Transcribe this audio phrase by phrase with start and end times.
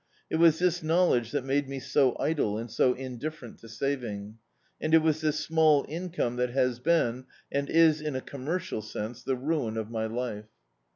[0.31, 4.39] It was this knowledge that made me so idle and so indifferent to saving;
[4.81, 9.21] and it was this small income that has been, and is in a commercial sense,
[9.21, 10.49] the ruin of my life.